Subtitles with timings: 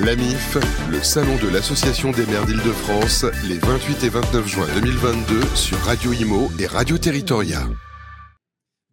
[0.00, 0.58] L'AMIF,
[0.90, 6.12] le salon de l'Association des maires d'Île-de-France, les 28 et 29 juin 2022 sur Radio
[6.12, 7.60] Imo et Radio Territoria.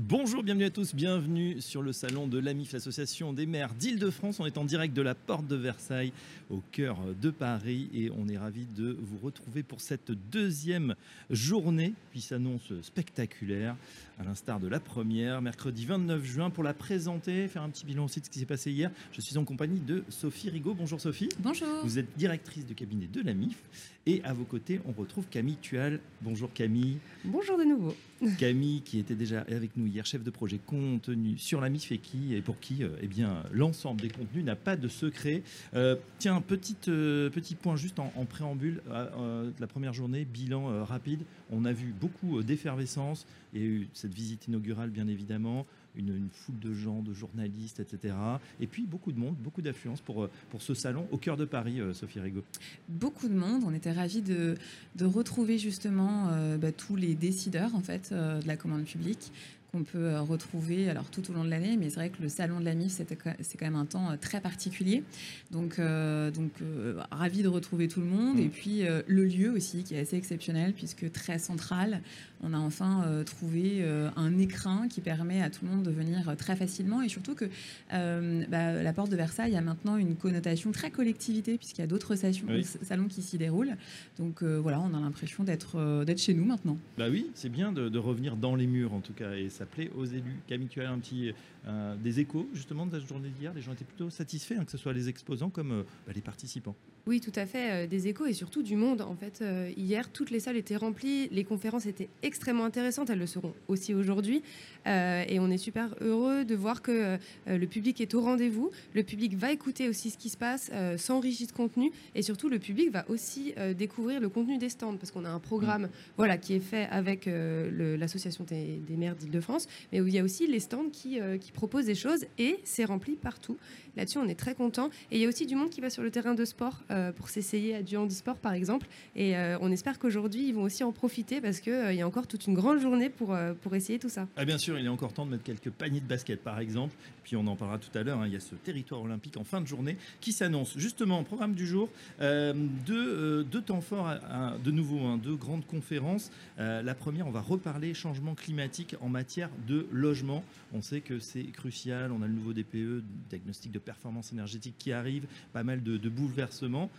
[0.04, 4.40] Bonjour, bienvenue à tous, bienvenue sur le salon de l'AMIF, l'association des maires d'Île-de-France.
[4.40, 6.12] On est en direct de la porte de Versailles,
[6.50, 10.96] au cœur de Paris, et on est ravis de vous retrouver pour cette deuxième
[11.30, 13.76] journée qui s'annonce spectaculaire,
[14.20, 18.06] à l'instar de la première, mercredi 29 juin, pour la présenter, faire un petit bilan
[18.06, 18.90] aussi de ce qui s'est passé hier.
[19.12, 20.74] Je suis en compagnie de Sophie Rigaud.
[20.74, 21.30] Bonjour Sophie.
[21.40, 21.68] Bonjour.
[21.84, 23.62] Vous êtes directrice de cabinet de l'AMIF,
[24.08, 26.00] et à vos côtés, on retrouve Camille Tual.
[26.22, 26.98] Bonjour Camille.
[27.24, 27.96] Bonjour de nouveau.
[28.40, 31.98] Camille, qui était déjà avec nous hier, chef de projet contenu sur la MIF et
[31.98, 35.44] qui et pour qui, euh, eh bien, l'ensemble des contenus n'a pas de secret.
[35.74, 41.22] Euh, tiens, petite, euh, petit point juste en, préambule euh, la première journée, bilan rapide.
[41.52, 43.26] On a vu beaucoup d'effervescence.
[43.54, 45.66] Il y a eu cette visite inaugurale, bien évidemment.
[45.98, 48.16] Une, foule de gens, de journalistes, etc.
[48.62, 51.82] Et puis beaucoup de monde, beaucoup d'affluence pour, pour ce salon au cœur de Paris,
[51.92, 52.46] Sophie Rigaud.
[52.88, 53.64] Beaucoup de monde.
[53.66, 54.56] On était ravis de,
[54.96, 59.34] de retrouver justement bah, tous les décideurs en fait de la commande publique
[59.72, 62.28] qu'on peut euh, retrouver alors tout au long de l'année, mais c'est vrai que le
[62.30, 65.04] salon de la MIF c'est quand même un temps euh, très particulier.
[65.52, 68.40] Donc euh, donc euh, ravi de retrouver tout le monde Mm.
[68.40, 72.02] et puis euh, le lieu aussi qui est assez exceptionnel puisque très central.
[72.44, 76.56] On a enfin trouvé un écrin qui permet à tout le monde de venir très
[76.56, 77.46] facilement et surtout que
[77.92, 82.16] bah, la porte de Versailles a maintenant une connotation très collectivité puisqu'il y a d'autres
[82.50, 82.66] Oui.
[82.82, 83.76] salons qui s'y déroulent.
[84.18, 86.80] Donc voilà, on a l'impression d'être d'être chez nous maintenant.
[86.98, 89.61] Bah oui, c'est bien de, de revenir dans les murs en tout cas, et ça
[89.66, 90.40] plaît aux élus.
[90.48, 91.34] Camille, tu as un petit
[91.68, 93.54] euh, des échos justement de la journée d'hier?
[93.54, 96.22] Les gens étaient plutôt satisfaits, hein, que ce soit les exposants comme euh, bah, les
[96.22, 96.76] participants.
[97.08, 99.02] Oui, tout à fait, euh, des échos et surtout du monde.
[99.02, 103.18] En fait, euh, hier, toutes les salles étaient remplies, les conférences étaient extrêmement intéressantes, elles
[103.18, 104.44] le seront aussi aujourd'hui.
[104.86, 108.70] Euh, et on est super heureux de voir que euh, le public est au rendez-vous.
[108.94, 112.60] Le public va écouter aussi ce qui se passe, s'enrichit de contenu et surtout le
[112.60, 116.54] public va aussi découvrir le contenu des stands parce qu'on a un programme voilà, qui
[116.54, 119.51] est fait avec l'association des, des maires d'Île-de-France,
[119.92, 122.60] mais où il y a aussi les stands qui, euh, qui proposent des choses et
[122.64, 123.58] c'est rempli partout.
[123.98, 124.90] Là-dessus, on est très content.
[125.12, 127.12] Et il y a aussi du monde qui va sur le terrain de sport euh,
[127.12, 128.88] pour s'essayer à du handisport, par exemple.
[129.18, 132.08] Et euh, on espère qu'aujourd'hui, ils vont aussi en profiter parce qu'il il y a
[132.08, 133.36] encore toute une grande journée pour,
[133.76, 134.28] essayer tout ça.
[134.38, 136.96] Ah bien sûr, il est encore temps de mettre quelques paniers de basket par exemple.
[137.24, 138.20] Puis on en parlera tout à l'heure.
[138.20, 140.78] hein, il y a ce territoire olympique en fin de journée qui s'annonce.
[140.78, 141.90] Justement, programme du jour,
[142.22, 142.54] euh,
[142.86, 146.32] deux, temps forts, à- de nouveau, hein, deux grandes conférences.
[146.58, 150.44] La première, on va reparler changement climatique en matière de logement.
[150.74, 152.12] On sait que c'est crucial.
[152.12, 156.90] On a le nouveau DPE, diagnostic de performance énergétique qui arrive, pas mal de, bouleversements.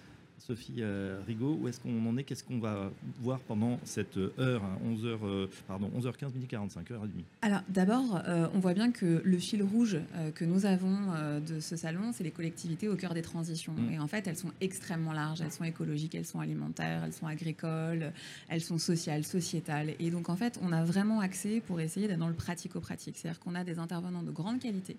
[0.47, 4.65] Sophie euh, Rigaud, où est-ce qu'on en est Qu'est-ce qu'on va voir pendant cette heure,
[4.65, 7.25] hein, 11h, euh, pardon, 11h15, midi 45, heure et demie?
[7.43, 11.39] Alors d'abord, euh, on voit bien que le fil rouge euh, que nous avons euh,
[11.39, 13.73] de ce salon, c'est les collectivités au cœur des transitions.
[13.73, 13.93] Mm.
[13.93, 15.41] Et en fait, elles sont extrêmement larges.
[15.41, 18.13] Elles sont écologiques, elles sont alimentaires, elles sont agricoles,
[18.49, 19.95] elles sont sociales, sociétales.
[20.01, 23.17] Et donc en fait, on a vraiment accès pour essayer d'être dans le pratico-pratique.
[23.17, 24.97] C'est-à-dire qu'on a des intervenants de grande qualité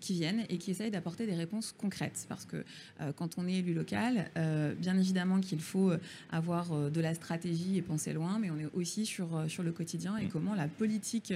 [0.00, 2.26] qui viennent et qui essayent d'apporter des réponses concrètes.
[2.28, 2.64] Parce que
[3.00, 5.98] euh, quand on est élu local, euh, bien évidemment qu'il faut euh,
[6.30, 9.62] avoir euh, de la stratégie et penser loin, mais on est aussi sur, euh, sur
[9.62, 10.28] le quotidien et Mm.
[10.28, 11.32] comment la politique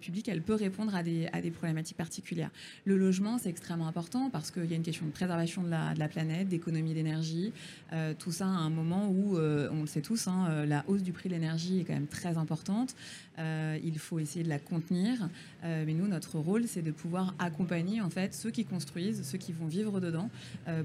[0.00, 2.50] publique, elle peut répondre à des, à des problématiques particulières.
[2.84, 5.94] Le logement, c'est extrêmement important parce qu'il y a une question de préservation de la,
[5.94, 7.52] de la planète, d'économie d'énergie,
[7.92, 11.02] euh, tout ça à un moment où, euh, on le sait tous, hein, la hausse
[11.02, 12.94] du prix de l'énergie est quand même très importante.
[13.38, 15.28] Euh, il faut essayer de la contenir,
[15.62, 19.52] mais nous, notre rôle, c'est de pouvoir accompagner en fait ceux qui construisent, ceux qui
[19.52, 20.28] vont vivre dedans,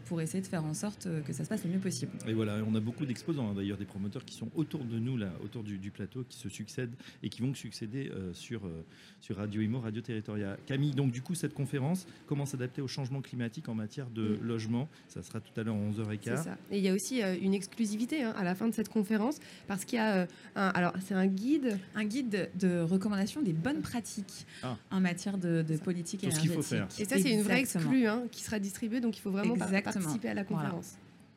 [0.05, 1.96] pour essayer de faire en sorte que ça se passe le mieux possible.
[2.27, 5.17] Et voilà, on a beaucoup d'exposants, hein, d'ailleurs, des promoteurs qui sont autour de nous,
[5.17, 6.93] là, autour du, du plateau, qui se succèdent
[7.23, 8.83] et qui vont succéder euh, sur, euh,
[9.21, 10.57] sur Radio Imo, Radio Territoria.
[10.65, 14.87] Camille, donc du coup, cette conférence, comment s'adapter au changement climatique en matière de logement?
[15.07, 16.43] Ça sera tout à l'heure à C'est 11h15.
[16.43, 16.57] ça.
[16.71, 19.39] Et il y a aussi euh, une exclusivité hein, à la fin de cette conférence
[19.67, 20.25] parce qu'il y a euh,
[20.55, 24.77] un, alors c'est un guide Un guide de, de recommandation des bonnes pratiques Ah.
[24.91, 26.55] en matière de, de politique Tout ce qu'il énergétique.
[26.55, 26.87] faut faire.
[26.99, 29.93] et ça c'est une vraie exclue hein, qui sera distribuée donc il faut vraiment Exactement.
[29.93, 30.69] participer à la Voilà.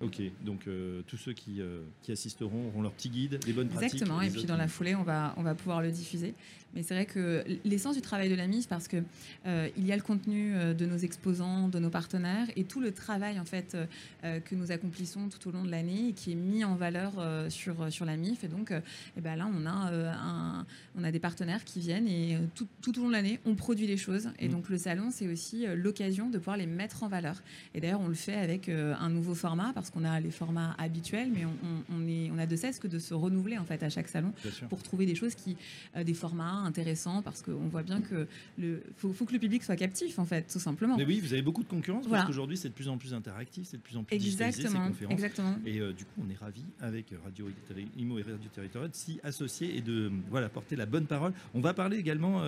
[0.00, 3.68] Ok, donc euh, tous ceux qui, euh, qui assisteront auront leur petit guide, les bonnes
[3.68, 3.92] pratiques.
[3.94, 6.32] Exactement, et les puis dans la foulée, on va, on va pouvoir le diffuser.
[6.72, 8.98] Mais c'est vrai que l'essence du travail de la mise, parce que
[9.44, 12.80] euh, il y a le contenu euh, de nos exposants, de nos partenaires, et tout
[12.80, 13.76] le travail en fait
[14.22, 17.12] que nous accomplissons tout au long de l'année et qui est mis en valeur
[17.50, 18.44] sur sur la MIF.
[18.44, 22.38] Et donc, eh ben là, on a un, on a des partenaires qui viennent et
[22.54, 24.30] tout, tout au long de l'année, on produit des choses.
[24.38, 24.52] Et Mm.
[24.52, 27.42] donc le salon, c'est aussi l'occasion de pouvoir les mettre en valeur.
[27.74, 30.74] Et d'ailleurs, on le fait avec un nouveau format parce parce qu'on a les formats
[30.78, 33.82] habituels, mais on, on, est, on a de cesse que de se renouveler en fait
[33.82, 34.32] à chaque salon
[34.68, 35.56] pour trouver des choses qui,
[36.04, 38.26] des formats intéressants, parce qu'on voit bien que
[38.58, 40.96] le faut, faut, que le public soit captif en fait, tout simplement.
[40.96, 43.66] Mais oui, vous avez beaucoup de concurrence parce qu'aujourd'hui c'est de plus en plus interactif,
[43.66, 45.12] c'est de plus en plus exactement, ces conférences.
[45.12, 45.58] Exactement.
[45.66, 47.48] Et du coup, on est ravis avec Radio
[47.96, 51.32] Imo et Radio Territorial de s'y associer et de voilà porter la bonne parole.
[51.54, 52.42] On va parler également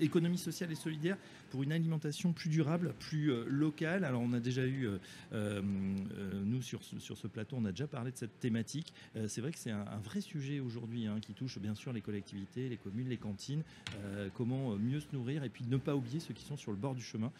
[0.00, 1.16] économie sociale et solidaire
[1.50, 4.04] pour une alimentation plus durable, plus euh, locale.
[4.04, 4.98] Alors on a déjà eu, euh,
[5.32, 5.60] euh,
[6.44, 8.94] nous sur ce, sur ce plateau, on a déjà parlé de cette thématique.
[9.26, 12.68] c'est vrai que c'est un, vrai sujet aujourd'hui hein, qui touche bien sûr les collectivités,
[12.68, 13.62] les communes, les cantines.
[14.34, 16.94] comment mieux se nourrir et puis ne pas oublier ceux qui sont sur le bord
[16.94, 17.32] du chemin,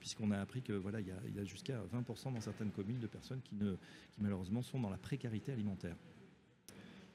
[0.00, 3.06] puisqu'on a appris que voilà il y a, a jusqu'à 20% dans certaines communes de
[3.06, 5.96] personnes qui, ne, qui malheureusement sont dans la précarité alimentaire.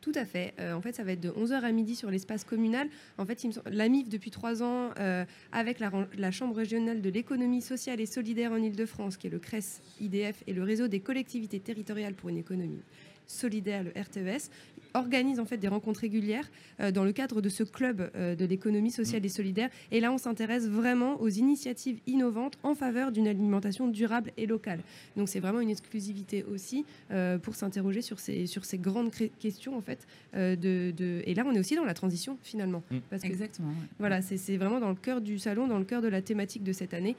[0.07, 0.53] Tout à fait.
[0.61, 2.87] Euh, en fait, ça va être de 11h à midi sur l'espace communal.
[3.17, 8.05] En fait, l'AMIF, depuis trois ans, euh, avec la, Chambre régionale de l'économie sociale et
[8.05, 12.29] solidaire en Ile-de-France, qui est le CRES IDF et le réseau des collectivités territoriales pour
[12.29, 12.79] une économie
[13.27, 14.49] solidaire, le RTES,
[14.93, 18.45] organise en fait des rencontres régulières euh, dans le cadre de ce club euh, de
[18.45, 19.69] l'économie sociale et solidaire.
[19.91, 24.79] Et là, on s'intéresse vraiment aux initiatives innovantes en faveur d'une alimentation durable et locale.
[25.15, 29.77] Donc, c'est vraiment une exclusivité aussi euh, pour s'interroger sur ces, sur ces grandes questions
[29.77, 30.07] en fait.
[30.33, 32.83] de, de, Et là, on est aussi dans la transition finalement.
[32.91, 32.97] Mm.
[33.09, 33.71] Parce que, Exactement.
[33.99, 36.73] Voilà, c'est vraiment dans le cœur du salon, dans le cœur de la thématique de
[36.73, 37.15] cette année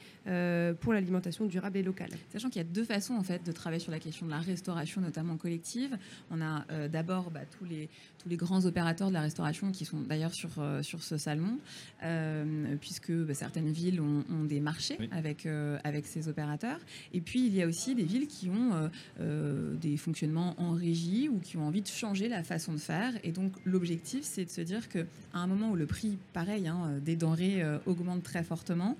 [0.79, 2.09] pour l'alimentation durable et locale.
[2.31, 4.39] Sachant qu'il y a deux façons en fait de travailler sur la question de la
[4.39, 5.97] restauration, notamment collective.
[6.31, 10.01] On a d'abord bah, tous les, tous les grands opérateurs de la restauration qui sont
[10.01, 11.57] d'ailleurs sur, euh, sur ce salon,
[12.03, 16.79] euh, puisque bah, certaines villes ont, des marchés avec, euh, avec ces opérateurs.
[17.13, 21.39] Et puis, il y a aussi des villes qui ont des fonctionnements en régie ou
[21.39, 23.13] qui ont envie de changer la façon de faire.
[23.23, 26.99] Et donc, l'objectif, c'est de se dire qu'à un moment où le prix, pareil, hein,
[27.03, 28.97] des denrées augmente très fortement,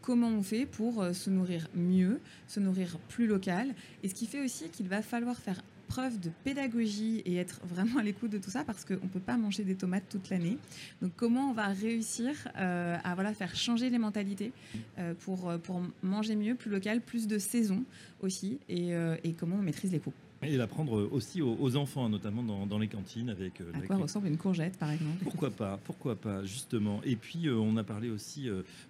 [0.00, 3.74] comment on fait pour se nourrir mieux, se nourrir plus local?
[4.02, 7.98] Et ce qui fait aussi qu'il va falloir faire preuve de pédagogie et être vraiment
[7.98, 10.56] à l'écoute de tout ça parce qu'on ne peut pas manger des tomates toute l'année.
[11.02, 14.52] Donc comment on va réussir euh, à voilà, faire changer les mentalités
[14.98, 17.82] euh, pour, pour manger mieux, plus local, plus de saison
[18.22, 20.14] aussi et, euh, et comment on maîtrise les coûts?
[20.42, 23.28] Et l'apprendre aussi aux, enfants, notamment dans, les cantines.
[23.28, 25.18] Avec, à quoi ressemble une courgette, par exemple?
[25.22, 27.00] Pourquoi pas Pourquoi pas, justement.
[27.04, 28.48] Et puis, on a parlé aussi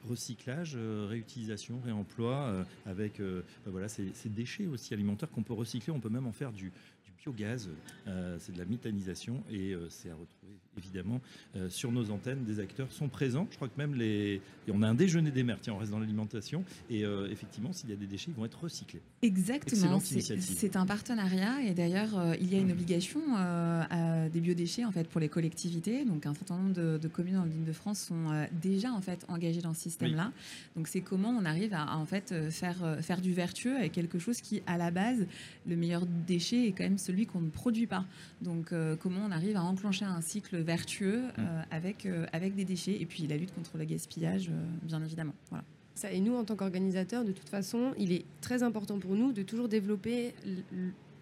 [0.08, 5.92] recyclage, réutilisation, réemploi, avec bah voilà, ces, ces, déchets aussi alimentaires qu'on peut recycler.
[5.92, 6.70] On peut même en faire du,
[7.22, 7.68] biogaz,
[8.06, 11.20] euh, c'est de la méthanisation et euh, c'est à retrouver évidemment
[11.56, 12.44] euh, sur nos antennes.
[12.44, 13.46] Des acteurs sont présents.
[13.50, 14.40] Je crois que même les.
[14.68, 16.64] on a un déjeuner des mers, tiens, on reste dans l'alimentation.
[16.88, 19.00] Et effectivement, s'il y a des déchets, ils vont être recyclés.
[19.22, 20.00] Exactement.
[20.00, 25.08] C'est un partenariat et d'ailleurs, il y a une obligation à des biodéchets en fait
[25.08, 26.04] pour les collectivités.
[26.04, 29.60] Donc un certain nombre de, communes en ligne de France sont déjà en fait engagées
[29.60, 30.32] dans ce système-là.
[30.76, 34.40] Donc c'est comment on arrive à, en fait faire, faire du vertueux avec quelque chose
[34.40, 35.26] qui, à la base,
[35.66, 38.04] le meilleur déchet est quand même celui qu'on ne produit pas.
[38.40, 41.64] Donc, euh, comment on arrive à enclencher un cycle vertueux euh, mm.
[41.70, 44.50] avec, euh, avec des déchets et puis la lutte contre le gaspillage,
[44.82, 45.34] bien évidemment.
[45.50, 45.64] Voilà.
[45.94, 49.32] Ça, et nous, en tant qu'organisateurs, de toute façon, il est très important pour nous
[49.32, 50.34] de toujours développer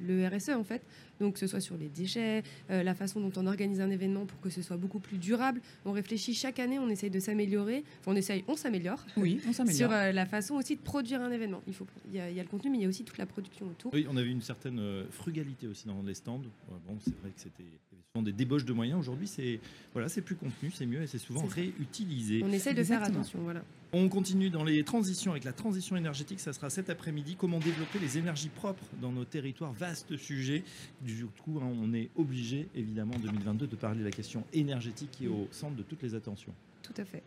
[0.01, 0.83] le RSE en fait.
[1.21, 4.27] Donc que ce soit sur les déchets, euh, la façon dont on organise un événement
[4.27, 5.61] pour que ce soit beaucoup plus durable.
[5.85, 7.85] On réfléchit chaque année, on essaye de s'améliorer.
[8.01, 9.05] Enfin, on essaye, on s'améliore.
[9.17, 9.91] Oui, on s'améliore.
[9.91, 11.63] sur euh, la façon aussi de produire un événement.
[11.67, 13.67] Il faut, il y, a, le contenu, mais il y a aussi toute la production
[13.67, 13.93] autour.
[13.93, 16.43] Oui, on a vu une certaine euh, frugalité aussi dans les stands.
[16.87, 17.65] Bon, c'est vrai que c'était
[18.13, 19.01] souvent des débauches de moyens.
[19.01, 19.61] Aujourd'hui, c'est
[19.93, 22.43] voilà, c'est plus contenu, c'est mieux et c'est souvent réutilisé.
[22.45, 23.63] On essaye de faire attention, voilà.
[23.95, 26.41] On continue dans les transitions avec la transition énergétique.
[26.41, 27.37] Ça sera cet après-midi.
[27.39, 29.73] Comment développer les énergies propres dans nos territoires?
[29.73, 30.63] Vaste sujet.
[31.01, 35.11] Du coup, hein, on est obligé, évidemment, en 2022, de parler de la question énergétique
[35.13, 36.53] qui est au centre de toutes les attentions.
[36.83, 37.23] Tout à fait.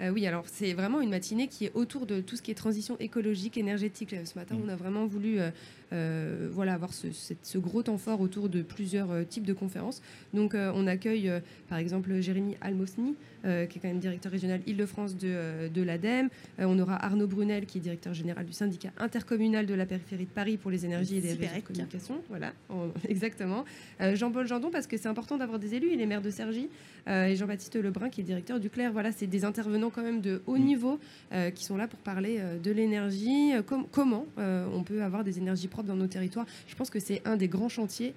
[0.00, 2.54] Euh, oui, alors c'est vraiment une matinée qui est autour de tout ce qui est
[2.54, 4.14] transition écologique, énergétique.
[4.24, 4.62] Ce matin, mm.
[4.64, 5.50] on a vraiment voulu euh,
[5.92, 10.02] euh, voilà, avoir ce, gros temps fort autour de plusieurs types de conférences.
[10.32, 11.30] Donc, on accueille
[11.68, 16.28] par exemple Jérémy Almosny, qui est quand même directeur régional Île-de-France de, de l'ADEME.
[16.58, 20.30] on aura Arnaud Brunel, qui est directeur général du syndicat intercommunal de la périphérie de
[20.30, 22.20] Paris pour les énergies et les réseaux de communication.
[22.28, 22.52] Voilà,
[23.08, 23.64] exactement.
[24.00, 26.68] Jean-Paul Jandon, parce que c'est important d'avoir des élus, il est maire de Cergy,
[27.06, 28.92] et Jean-Baptiste Lebrun, qui est directeur du Clair.
[28.92, 30.62] Voilà, c'est des intervenants quand même de haut mm.
[30.64, 30.98] niveau
[31.32, 35.38] euh, qui sont là pour parler euh, de l'énergie, euh, comment on peut avoir des
[35.38, 36.46] énergies propres dans nos territoires?
[36.66, 38.14] Je pense que c'est un des grands chantiers